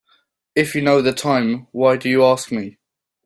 If 0.55 0.73
you 0.73 0.81
know 0.81 1.03
the 1.03 1.13
time 1.13 1.67
why 1.71 1.95
do 1.95 2.09
you 2.09 2.25
ask 2.25 2.51
me? 2.51 2.79